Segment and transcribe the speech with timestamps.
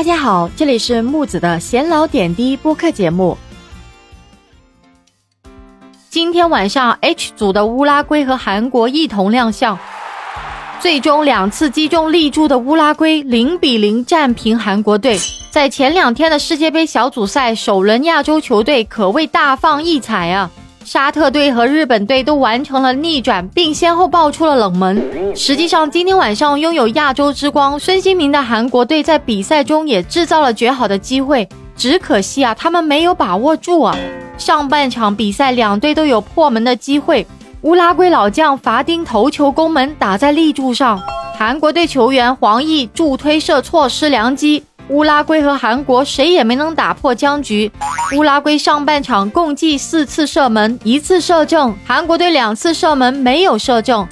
[0.00, 3.36] 大家好，这里是木子的闲聊点滴播客节目。
[6.08, 9.78] 今天晚上 H 组的乌拉圭和韩国一同亮相，
[10.80, 15.18] 最终两次击中立柱的乌拉圭零比零战平韩国队。
[15.50, 20.50] 在前两天的世界杯小组赛首轮，亚洲球队可谓大放异彩啊！
[20.92, 25.00] 沙特队和日本队都完成了逆转，并先后爆出了冷门。
[25.36, 33.96] 实际上，今天晚上拥有亚洲之光孙兴民的韩国队在比赛中也制造了绝好的机会，只可惜啊，他们没有把握住啊。
[34.36, 37.24] 上半场比赛，两队都有破门的机会。
[37.62, 41.00] 乌拉圭老将罚丁头球攻门打在立柱上，
[41.38, 44.64] 韩国队球员黄奕助推射错失良机。
[44.90, 47.70] 乌拉圭和韩国谁也没能打破僵局。
[48.16, 54.06] 乌拉圭上半场共计四次射门，一次射正；韩国队两次射门没有射正。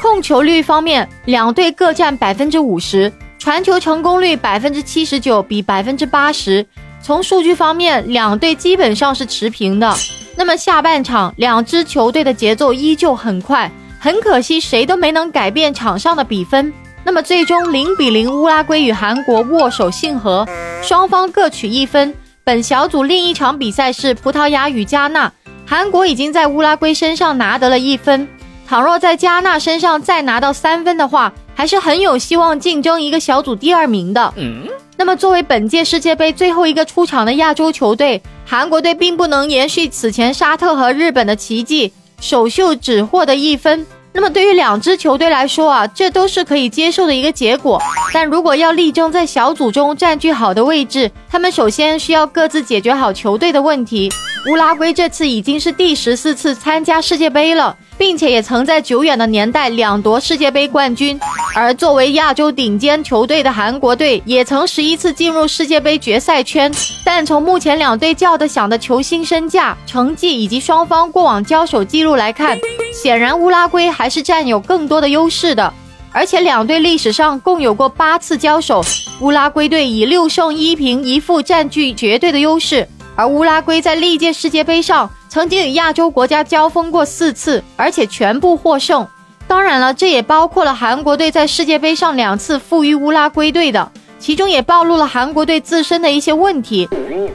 [0.00, 6.66] 控球率方面，两队各占百分之五十，传球成功率百分之七十九比百分之八十。
[7.02, 9.94] 从数据方面，两队基本上是持平的。
[10.34, 13.70] 那么下半场，两支球队的节奏依旧很快，
[14.00, 16.72] 很可惜谁都没能改变场上的比分。
[17.06, 20.44] 那么最终零比零，乌拉圭与韩国握手信和，
[20.82, 22.12] 双方各取一分。
[22.42, 25.32] 本小组另一场比赛是葡萄牙与加纳，
[25.64, 28.26] 韩国已经在乌拉圭身上拿得了一分，
[28.66, 34.34] 倘若在加纳身上再拿到三分的话，还是很有希望竞争一个小组第二名的。
[34.36, 43.86] 嗯那么作为本届世界杯最后一个出场的亚洲球队，韩国队并不能延续此前沙特和日本的奇迹，首秀只获得一分。
[44.16, 47.78] 那么对于两支球队来说啊，这都是可以接受的一个结果。
[48.14, 54.10] 但如果要力争在小组中占据好的位置，他们首先需要各自解决好球队的问题。
[54.50, 57.76] 乌拉圭这次已经是第十四次参加世界杯了。
[57.98, 61.18] 并且也曾在久远的年代两夺世界杯冠军，
[61.54, 66.70] 而作为亚洲顶尖球队的韩国队，也曾十一次进入世界杯决赛圈。
[67.02, 72.58] 但从目前两队叫得响的球星身价、成绩以及双方过往交手记录来看，
[73.06, 75.72] 显然乌拉圭还是占有更多的优势的。
[76.10, 78.82] 而且两队历史上共有过八次交手，
[79.20, 85.08] 乌拉圭队以六胜一平一负占据绝对的优势，而乌拉圭在历届世界杯上。
[85.28, 89.06] 曾经与亚洲国家交锋过四次，而且全部获胜。
[89.46, 96.88] 当然了，这也包括了韩国队在世界杯上两次负于乌拉圭队的，其中也暴露了韩国队自身的一些问题。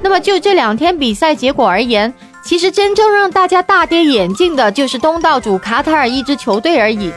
[0.00, 2.14] 那么就这两天比赛结果而言，
[2.46, 7.12] 其实真正让大家大跌眼镜的就是东道主卡塔尔一支球队而已。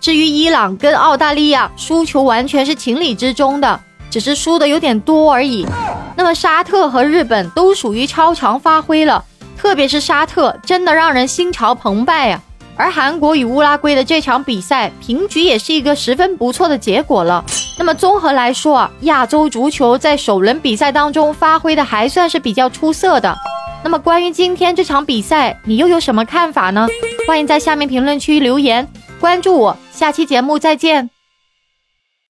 [0.00, 5.66] 至于伊朗跟澳大利亚输球，完全是情理之中的，只是输的有点多而已。
[6.14, 9.24] 那么沙特和日本都属于超常发挥了。
[9.56, 12.40] 特别是沙特，真的让人心潮澎湃呀！
[12.76, 17.44] 而韩国与乌拉圭的这场比赛平局也是一个十分不错的结果了。
[17.76, 23.36] 那么综合来说啊，亚洲足球在首轮比赛当中发挥的还算是比较出色的。
[23.82, 26.86] 那么关于今天这场比赛，你又有什么看法呢？
[27.26, 28.86] 欢迎在下面评论区留言，
[29.20, 31.10] 关注我，下期节目再见。